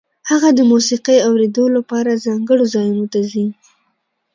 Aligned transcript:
هغه 0.29 0.49
د 0.57 0.59
موسیقۍ 0.71 1.17
اورېدو 1.27 1.65
لپاره 1.75 2.21
ځانګړو 2.25 2.65
ځایونو 2.73 3.05
ته 3.13 3.19
ځي 3.31 3.45